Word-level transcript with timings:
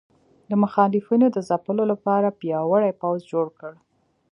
د 0.49 0.51
مخالفینو 0.63 1.27
د 1.31 1.37
ځپلو 1.49 1.83
لپاره 1.91 2.35
پیاوړی 2.39 2.91
پوځ 3.01 3.19
جوړ 3.31 3.47
کړ. 3.59 3.73